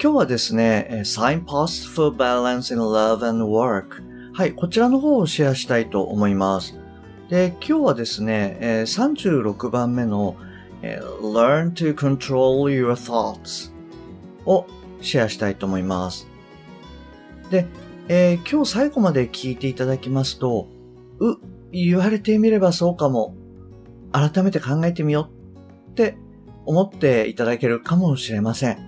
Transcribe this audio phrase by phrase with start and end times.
[0.00, 4.02] 今日はですね Signpost for Balance in Love and Work
[4.32, 6.78] はいこちらの方をシェアしたいと思います
[7.28, 10.36] で今日はですね36番目の
[10.82, 13.72] Learn to control your thoughts
[14.46, 14.66] を
[15.00, 16.28] シェアしたいと思います
[17.50, 17.66] で、
[18.08, 20.68] えー、今日最後まで聞いていただきますと、
[21.18, 21.36] う、
[21.72, 23.34] 言われてみればそうかも。
[24.10, 25.30] 改めて考えてみよ
[25.86, 26.16] うって
[26.64, 28.87] 思っていただけるかもしれません。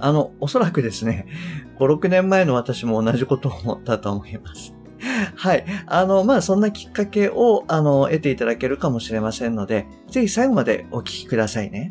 [0.00, 1.26] あの、おそらくですね、
[1.78, 4.74] 5、6年前の私も同じことを思ったと思います。
[5.36, 5.64] はい。
[5.86, 11.90] あの、まあ、そんなきっかけを、あの、得ていただけるかもしれませんので、ぜひ最後までお聞きくださいね。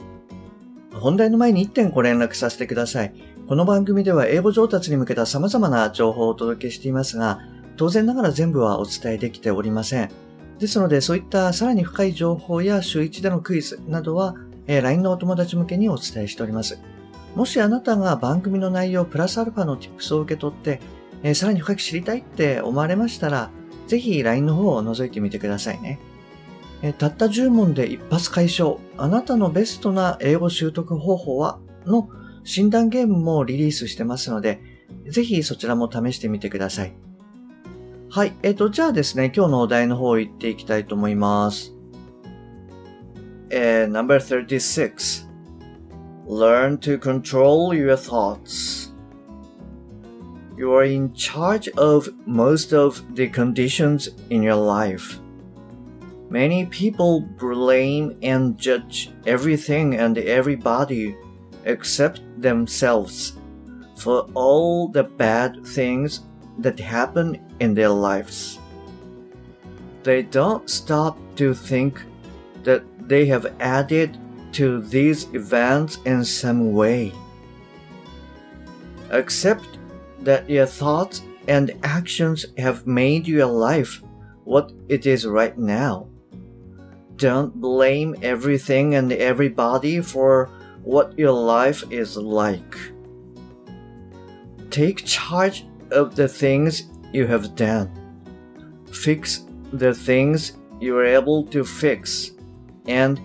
[0.94, 3.14] 本題の前に1点ご連絡させてください。
[3.48, 7.40] この番組では英語上達に向けた様々な情報をお届けしていますが、
[7.78, 10.10] 当然ながら全部はお伝えできておりません。
[10.58, 14.36] ですので、そういったさらに深い情報や週1でのクイズなどは、
[14.68, 16.80] えー、LINE のお友達向けにお伝えしております。
[17.36, 20.80] もしあなたが番組の内容プラスアルファの tips を受け取って、
[21.22, 23.50] えー、さらに深く知りたいって思われましたら、
[23.88, 26.00] ぜひ LINE の方を覗いてみてくださいね。
[26.82, 32.10] えー、たった10問で一発解消、あなたのベストな英語習得方法はの
[32.44, 34.62] 診断ゲームもリリースしてますので、
[35.10, 36.94] ぜひそちらも試してみてください。
[38.10, 38.34] はい。
[38.44, 41.74] えっ、ー、と、じゃあですね、今日のお題の方行っていきたいと思います。
[43.50, 45.25] えー、No.36
[46.26, 48.92] Learn to control your thoughts.
[50.58, 55.20] You are in charge of most of the conditions in your life.
[56.30, 61.16] Many people blame and judge everything and everybody
[61.66, 63.34] except themselves
[63.96, 66.22] for all the bad things
[66.58, 68.58] that happen in their lives.
[70.02, 72.02] They don't stop to think
[72.64, 74.18] that they have added
[74.56, 77.12] to these events in some way.
[79.10, 79.78] Accept
[80.22, 84.02] that your thoughts and actions have made your life
[84.46, 86.08] what it is right now.
[87.18, 90.50] Don't blame everything and everybody for
[90.84, 92.78] what your life is like.
[94.70, 97.92] Take charge of the things you have done.
[98.90, 102.32] Fix the things you are able to fix
[102.88, 103.20] and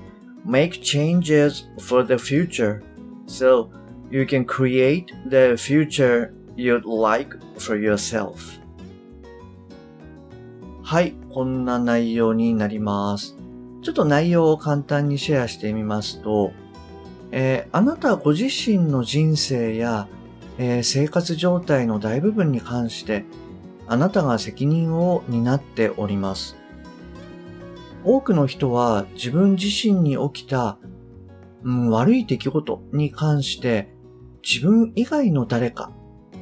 [0.45, 2.83] make changes for the future
[3.27, 3.71] so
[4.11, 8.61] you can create the future you'd like for yourself.
[10.83, 13.37] はい、こんな内容になります。
[13.83, 16.53] ちょっと内容を簡単にシェアしてみますと、
[17.31, 20.09] えー、あなたご自身の人生や、
[20.59, 23.25] えー、生活状態の大部分に関して
[23.87, 26.60] あなたが責任を担っております。
[28.05, 30.79] 多くの人は自分自身に起きた、
[31.63, 33.95] うん、悪い出来事に関して
[34.43, 35.93] 自分以外の誰か、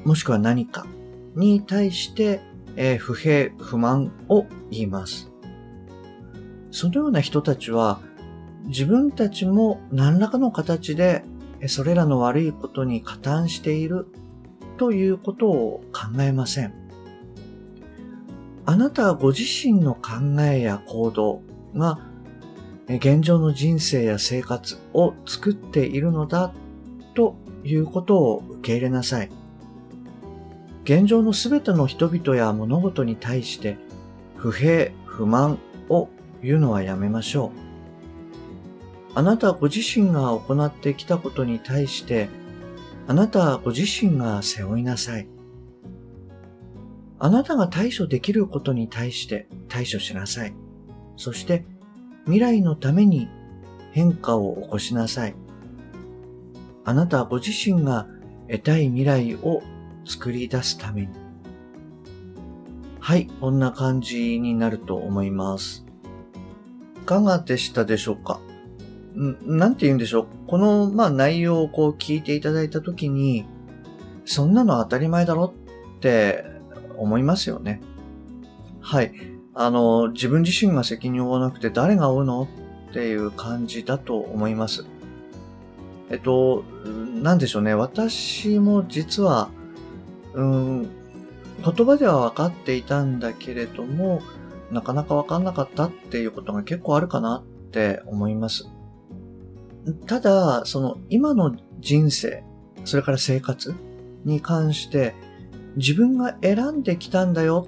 [0.04, 0.86] もしくは何か
[1.34, 2.40] に対して、
[2.76, 5.30] えー、不平、不満を言います。
[6.70, 8.00] そのような人たちは
[8.66, 11.24] 自分たちも何らかの形で
[11.66, 14.06] それらの悪いことに加担している
[14.76, 16.74] ということを考えません。
[18.64, 21.42] あなたご自身の考えや行動
[21.74, 21.98] が
[22.88, 26.52] 現状の人生や生活を作っているのだ
[27.14, 29.30] ということを受け入れなさい。
[30.84, 33.76] 現状のすべての人々や物事に対して
[34.36, 35.58] 不平、不満
[35.90, 36.08] を
[36.42, 37.68] 言うのはやめましょう。
[39.14, 42.28] あなたご自身が行ってきたことに対して、
[43.06, 45.28] あなたご自身が背負いなさい。
[47.18, 50.54] あなたが対処できることに対して対処しなさい。
[51.18, 51.66] そして
[52.24, 53.28] 未来のために
[53.90, 55.34] 変化を起こしなさい。
[56.84, 58.06] あなたご自身が
[58.48, 59.62] 得たい未来を
[60.06, 61.08] 作り出すために。
[63.00, 65.84] はい、こんな感じになると思います。
[67.02, 68.40] いかがでしたでしょうか？
[69.14, 70.26] なんて言うんでしょう？
[70.46, 73.44] この、まあ、内容をこう聞いていただいたときに、
[74.24, 75.52] そんなの当たり前だろ
[75.96, 76.44] って
[76.96, 77.80] 思いますよね。
[78.80, 79.12] はい。
[79.60, 82.48] あの、自分自身が責任を負わなくて誰が負うの？
[82.90, 84.86] っていう感じだと思います。
[86.10, 86.62] えっと、
[87.22, 87.74] なんでしょうね。
[87.74, 89.50] 私も実は、
[90.32, 94.22] うん、言葉では分かっていたんだけれども、
[94.70, 98.68] なかなか分かんなかったっていうことが結構あるかなって思います。
[100.06, 102.44] ただ、その今の人生、
[102.84, 103.74] それから生活
[104.24, 105.16] に関して
[105.76, 107.66] 自分が選んできたんだよ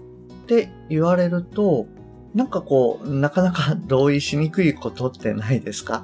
[0.50, 1.86] って言われると、
[2.34, 6.02] なんかこう、なかなか 同意しにくいことってないですか？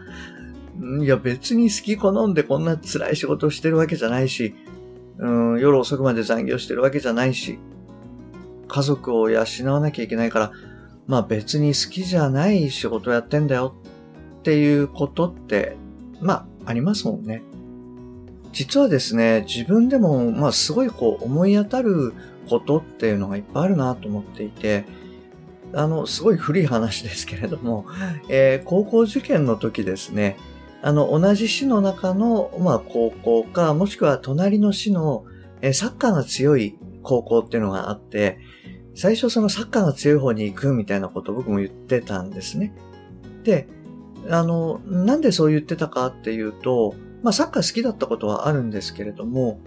[1.03, 4.55] いや別に好き好んでこんな辛い仕事をしてるわけじゃないし、
[5.19, 7.59] うん、夜遅くまで残業してるわけじゃないし、
[8.69, 10.53] 家族を養わなきゃいけないから、
[11.07, 13.75] まあ別に好きじゃない仕事やってんだよ
[14.41, 15.77] っていうことって、
[16.21, 17.43] まあありますもんね。
[18.53, 22.13] 実はですね、自分でも、まあすごいこう思い当たる
[22.49, 24.85] ことっていうのがいっぱいあるなと思っていて、
[25.73, 27.87] あの、すごい古い話ですけれども、
[28.29, 30.37] えー、高校受験の時ですね、
[30.83, 35.25] あの、同じ市の中の、まあ、高校か、もしくは隣の市の、
[35.61, 38.39] えー、サッカーが強い高校っていうのがあって、
[38.95, 42.75] 最初そのサッカーが強い方に行くみたいなことを僕も言ってたんですね。
[43.45, 43.69] で、
[44.31, 49.61] あの、なんでそう言ってたかっていうと、まあサッカー好きだったことはあるんですけれども、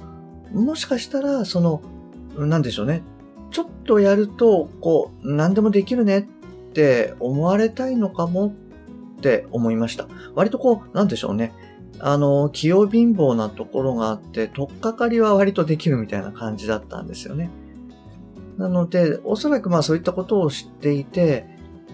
[0.51, 1.81] もしかしたら、その、
[2.37, 3.03] なんでしょうね。
[3.51, 6.23] ちょっとやると、こう、何でもできるねっ
[6.73, 8.53] て思われたいのかも
[9.17, 10.07] って思いました。
[10.35, 11.53] 割とこう、なんでしょうね。
[11.99, 17.49] あの、器用貧乏なところがあって、とっかかりは割とできるみたいな感じだったんですよね。
[18.57, 21.45] なので、おそらくまあそういったことを知っていて、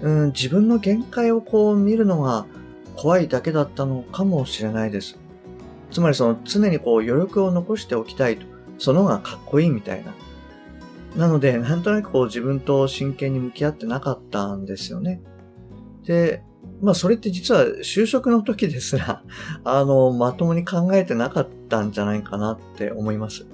[0.02, 2.46] うん、自分の限界をこう見るのが
[2.96, 5.18] 怖いだけだったのかもしれないです。
[5.92, 8.46] つまりその常にこう余力を残しておきたいと。
[8.78, 10.14] その方がかっこいいみたいな。
[11.16, 15.22] なので、なんとなくこう自分と真剣に向き合ってなかったんですよね。
[16.04, 16.44] で、
[16.82, 19.24] まあそれって実は就職の時ですら、
[19.64, 23.46] あの、まともに考えてなかったんじゃないかなって思います。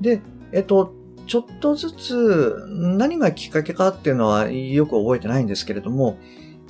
[0.00, 0.92] で、えっと、
[1.26, 6.18] ちょっとずつ何がきっかけかっていうのはよく覚えてないんですけれども、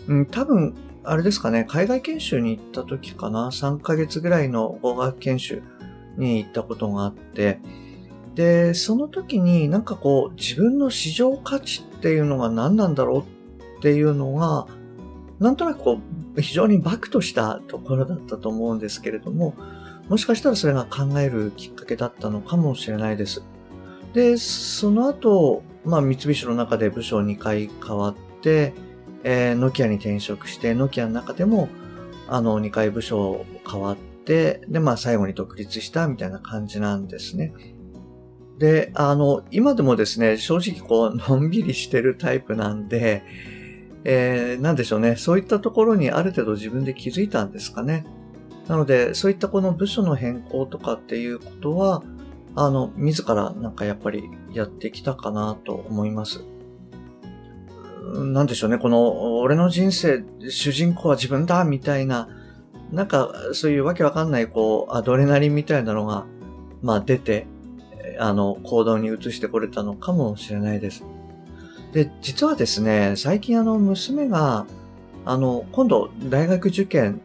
[0.09, 0.75] うん、多分、
[1.05, 5.63] あれですかね、海外研修に行った時かな、3ヶ月ぐらいの語学研修
[6.17, 7.61] に行ったことがあって、
[8.35, 14.67] で、その時になんかこう自分の市場価値っていうのが何なんだろうっていうのが、
[15.39, 16.01] なんとなくこ
[16.37, 19.55] う非常にバクとしたところだったと思うんですけれども、
[20.09, 23.45] もしかしたらそれが考えるきっかけだったのかもしれないです。
[24.15, 28.73] で、その後、まあ三菱の中で部署2回変わって、
[29.25, 31.69] えー、ノキアに転職して、ノキアの中でも、
[32.29, 37.53] あの、2回部署変わって、で、まあ最後に独立したみたいな感じなんですね。
[38.59, 43.25] で、あの、今でもですね、正直こう、のんびりしてるタイプなんで、
[44.05, 45.17] えー、なんでしょうね。
[45.17, 48.05] そういったところにある程度自分で気づいたんですかね。
[48.69, 52.03] なので、そういったこの部署の変更とかっていうことは、
[52.55, 56.45] あの、自らなんかやっぱりやってきたかなと思います。
[58.15, 58.79] なんでしょうね。
[58.79, 62.29] この、俺の人生、主人公は自分だみたいな、
[62.93, 66.27] なんかそういうわけわかんないこう、アドレナリンみたいなのが、
[66.83, 67.47] まあ出て、
[68.19, 71.05] あの、行動に移してこれたのかもしれないです。
[71.93, 74.67] で、実はですね、最近あの、娘が、
[75.25, 77.21] あの、今度、大学受験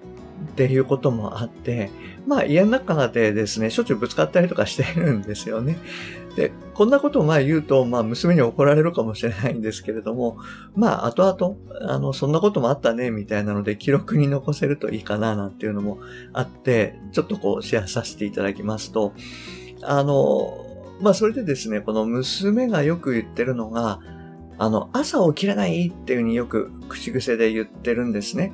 [0.51, 1.89] っていうこともあって、
[2.27, 5.77] まあ、家の中でですね、しょっちゅうぶつかったりとかしてるんですよね。
[6.37, 10.37] で、こんなことをまあ言うと、まあ、娘に怒られるかもしれないんですけれども、
[10.75, 15.97] まあ、後々、あの、そんなこともあったね、みたいなので、記録に残せるといいかな、なんていうのも
[16.33, 19.13] あって、ちょっとこう、シェアさせていただきますと、
[19.81, 20.63] あの、
[21.01, 23.99] まあそれでですね、この娘がよく言ってるのが、
[24.59, 28.53] あの、朝起きれないっていうふうによく口癖で言ってるんですね。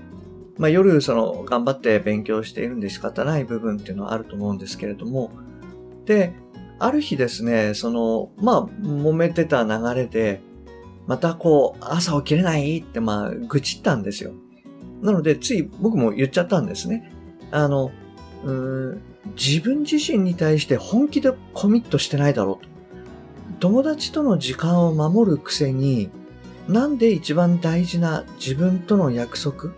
[0.58, 5.32] まあ夜その頑張って勉強しているんで仕方ない部分っていうのはあると思うんですけれども、
[6.06, 6.34] で、
[6.80, 10.42] ある日ですね、その、まあ揉めてた流れで、
[11.08, 12.80] またこう、朝起きれない？
[12.80, 14.32] ってまあ愚痴ったんですよ。
[15.02, 17.12] なのでつい僕も言っちゃったんですね。
[17.52, 17.92] あの、
[18.44, 19.02] うん
[19.38, 22.70] 自分自身に対して本気でコミットしてないだろうと。
[23.70, 26.10] 友達との時間を守るくせに、
[26.68, 29.72] なんで一番大事な自分との約束？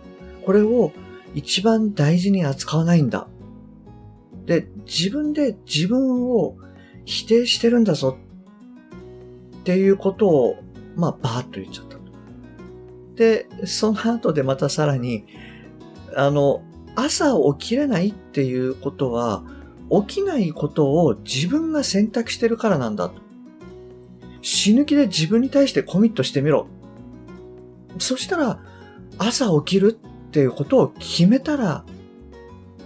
[0.44, 0.92] これを
[1.34, 3.28] 一番大事に扱わないんだ。
[4.44, 6.56] で、自分で自分を
[7.06, 8.18] 否定してるんだぞ
[9.60, 10.56] っていうことを、
[10.94, 11.96] まあ、バーッと言っちゃった。
[13.14, 15.24] で、その後でまたさらに、
[16.14, 16.62] あの、
[16.94, 19.44] 朝起きれないっていうことは、
[20.08, 23.12] 起きないことを自分が選択してるからなんだ。
[24.42, 26.66] 死ぬ気で自分に対してコミットしてみろ。
[27.98, 28.60] そしたら、
[29.18, 29.98] 朝起きる
[30.28, 31.84] っていうことを決めたら、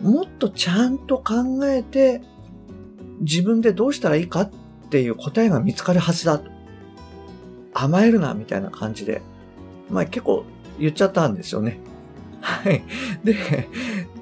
[0.03, 2.23] もっとちゃんと考えて、
[3.21, 4.51] 自分でどうしたらいいかっ
[4.91, 6.41] ていう答えが見つかるはずだ。
[7.73, 9.23] 甘えるな、みたいな感じで。
[9.91, 10.45] まあ結構
[10.79, 11.79] 言っちゃったんですよね。
[12.41, 12.83] はい。
[13.23, 13.69] で、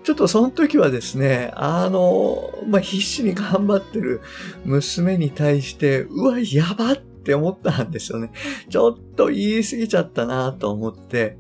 [0.03, 4.23] ちょっとその時はですね、あの、まあ、必死に頑張ってる
[4.65, 8.31] 娘に対して、うわ、やばって思ったんですよね。
[8.71, 11.39] ちょっと言い過ぎちゃったなと思って。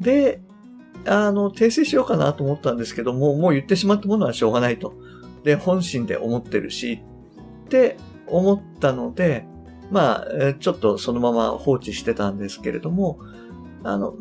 [0.00, 0.40] で、
[1.04, 4.94] あの、訂正しようかなと思ったんですけども、もう言ってしまったものはしょうがないと。
[5.46, 7.04] で、本心で思ってるし、
[7.66, 9.46] って思ったので、
[9.92, 13.20] まあ、ちょっとそのまま放置してたんですけれども、
[13.84, 14.12] あの、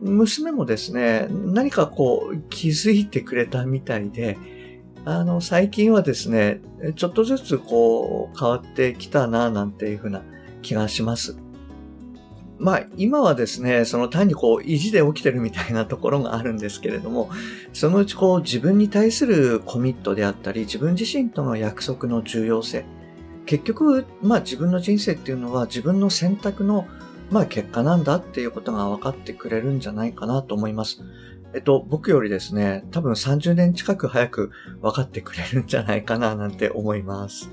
[0.00, 4.38] 娘もですね、何かこう気づいてくれたみたいで、
[5.04, 6.60] あの、最近はですね、
[6.96, 10.24] ちょっとずつこう変わってきたな、なんていうふうな
[10.62, 11.36] 気がします。
[12.60, 17.30] まあ、今はですね、その単にこう、意地で起きてるみたいなところがあるんですけれども、
[17.72, 22.84] そのうちこう、自分に対するコミットであったり、自分自身との約束の重要性。
[23.46, 26.86] 結局、まあ自分の人生っていうのは自分の選択の、
[27.30, 31.02] まあ結果なんだっていうことが分かってくれるんじゃないかなと思います。
[31.54, 34.50] えっと、僕よりですね、多分30年近く早く
[34.82, 37.50] 分かってくれるんじゃないかななんて思います。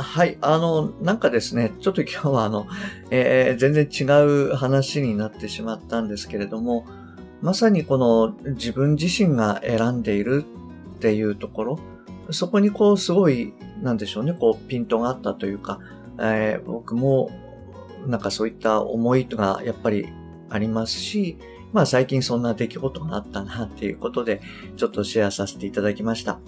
[0.00, 2.68] はい、あの、なんかですね、ちょっと今日はあの、
[3.10, 4.04] えー、全然違
[4.50, 6.86] う話になってしまったんですけれども、
[7.42, 10.44] まさにこの自分自身が選んでいる
[10.96, 11.78] っていうところ、
[12.30, 15.80] そこにこうすごい、なんでしょうね、こうピントがあったというか、
[16.20, 17.30] えー、僕も
[18.06, 20.06] なんかそういった思いがやっぱり
[20.48, 21.38] ありますし、
[21.72, 24.40] まあ最近そんな出来事があったなっていうことで、
[24.76, 26.38] ちょっとシェアさせていただきました。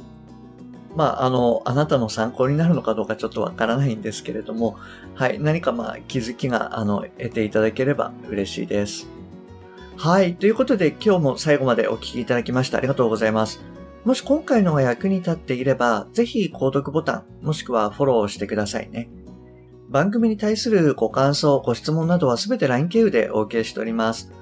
[0.97, 4.76] まあ、あの、あなたの参考になるのかどうかちょっとわからないんですけれども、
[5.14, 9.09] はい、何かまあ気づきが、あの、得ていただければ嬉しいです。
[9.97, 13.61] はい、ということで今日も最後までお聞きいただきましてありがとうございます。
[14.04, 19.11] もし今回のが役に立っていれば、ぜひ購読ボタン、もしくはフォローしてくださいね。
[19.90, 24.32] 番組に対するご感想、ご質問などはすべて LINE 経由でお受けしております。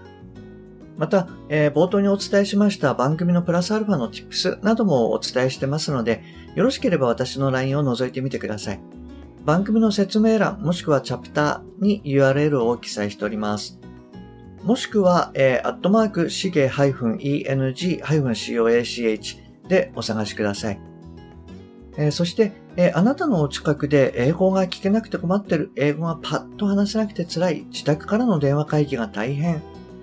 [0.99, 6.25] また、えー、冒頭にお伝えしました番組のプラスアルファの tips などもお伝えしてますので、
[6.57, 8.81] よろしければ私の LINE を覗いてみてください。
[9.45, 13.79] 番組の説明欄もしくはチャプターに URL を記載しております。
[14.65, 19.39] もしくは、えー、アットマーク、しげ -eng-coach
[19.69, 20.81] でお探しください。
[21.97, 29.63] えー、そして、えー、あなたのお近くで英語が聞けなくて困ってる、英語がパッと話せなくて辛い、自宅からの電話会議が大変、